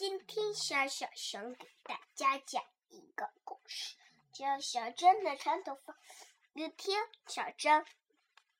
[0.00, 3.96] 今天小小熊给大家讲一个故事，
[4.32, 5.94] 叫小珍的长头发。
[6.54, 7.84] 有天，小珍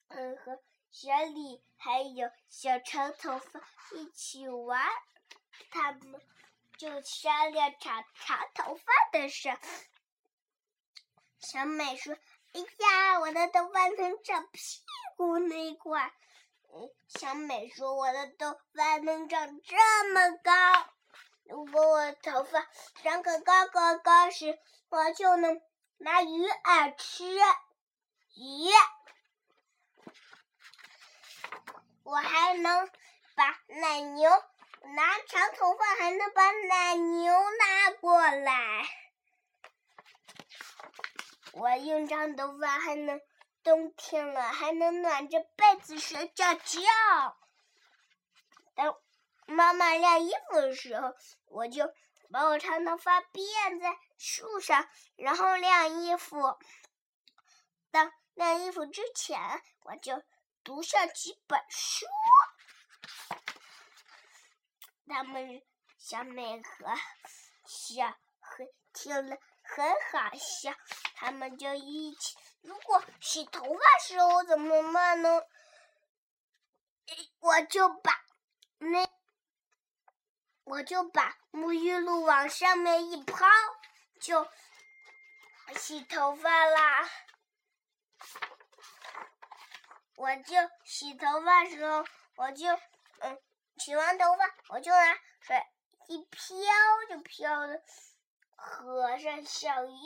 [0.08, 3.58] 嗯和小李还有小长头发
[3.96, 4.86] 一起玩，
[5.70, 6.20] 他们
[6.76, 9.48] 就商量长长头发的事。
[11.38, 12.14] 小美说
[12.52, 14.60] ：“哎呀，我的头发能长屁
[15.16, 16.12] 股那块。”
[16.72, 20.52] 嗯，小美说：“我的头发能长这么高。”
[22.22, 22.66] 头发
[23.02, 24.58] 长个高高高时，
[24.90, 25.60] 我就能
[25.98, 27.24] 拿鱼饵吃
[28.36, 28.70] 鱼。
[32.02, 32.90] 我还能
[33.34, 34.30] 把奶牛
[34.94, 38.88] 拿长头发，还能把奶牛拿过来。
[41.52, 43.20] 我用长头发还能
[43.62, 46.80] 冬天了还能暖着被子睡觉觉。
[48.74, 48.94] 等。
[49.46, 51.12] 妈妈晾衣服的时候，
[51.46, 51.92] 我就
[52.32, 56.58] 把我长头发辫在树上，然后晾衣服。
[57.90, 60.22] 当晾衣服之前，我就
[60.62, 62.06] 读上几本书。
[65.08, 65.60] 他们
[65.98, 66.94] 小美和
[67.66, 68.06] 小
[68.38, 70.72] 很听了很好笑，
[71.16, 72.36] 他们就一起。
[72.60, 75.42] 如果洗头发时候怎么办呢？
[77.40, 78.12] 我就把
[78.78, 79.04] 那。
[80.70, 83.44] 我就把沐浴露往上面一抛，
[84.20, 84.46] 就
[85.74, 87.10] 洗头发啦。
[90.14, 90.54] 我就
[90.84, 92.04] 洗头发时候，
[92.36, 92.68] 我就
[93.18, 93.36] 嗯，
[93.78, 95.60] 洗完头发，我就拿水
[96.06, 96.38] 一飘，
[97.08, 97.82] 就飘的
[98.54, 99.98] 和尚小鱼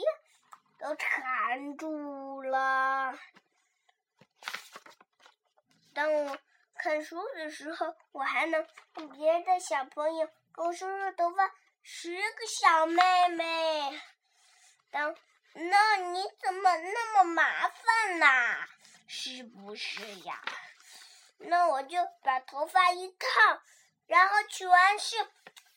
[0.78, 3.18] 都缠住了。
[5.92, 6.38] 当我
[6.76, 10.26] 看书的时候，我还能跟别的小朋友。
[10.56, 11.52] 我梳梳头发，
[11.82, 14.00] 十个小妹妹。
[14.92, 15.16] 当
[15.54, 18.68] 那你怎么那么麻烦呐？
[19.08, 20.40] 是不是呀？
[21.38, 23.62] 那我就把头发一烫，
[24.06, 25.16] 然后取完式，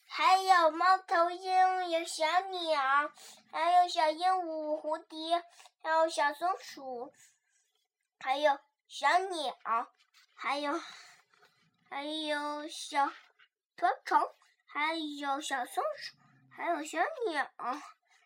[0.05, 3.11] 还有猫头鹰，有小鸟，
[3.51, 5.43] 还有小鹦鹉、蝴蝶，
[5.81, 7.11] 还有小松鼠，
[8.19, 9.55] 还有小鸟，
[10.35, 10.79] 还有
[11.89, 13.11] 还有小
[13.75, 14.35] 瓢虫。
[14.67, 16.15] 还有小松鼠，
[16.55, 17.49] 还有小鸟，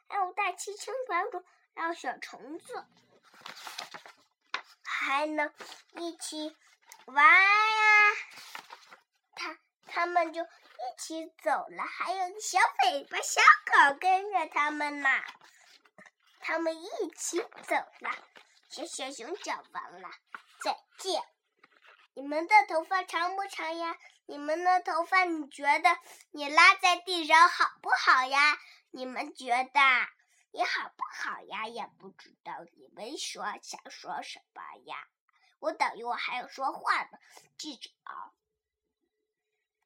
[0.10, 1.44] 还有大气青瓢虫，
[1.74, 2.86] 还有小虫子，
[4.84, 5.54] 还能
[5.96, 6.56] 一起
[7.06, 8.14] 玩呀！
[9.36, 9.58] 他
[9.88, 15.10] 他们就一起走了，还有小尾巴小狗跟着他们呢。
[16.40, 18.12] 他们一起走了，
[18.68, 20.10] 小小熊讲完了，
[20.60, 21.24] 再见。
[22.14, 23.96] 你们的头发长不长呀？
[24.26, 25.98] 你们的头发，你觉得
[26.32, 28.58] 你拉在地上好不好呀？
[28.92, 29.80] 你们觉得
[30.52, 31.68] 你好不好呀？
[31.68, 35.08] 也不知道你们说想说什么呀？
[35.60, 37.18] 我等一会儿还要说话呢，
[37.58, 38.34] 记着啊。